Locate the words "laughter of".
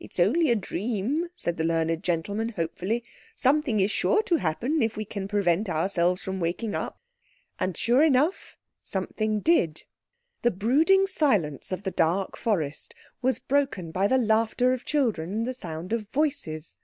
14.16-14.86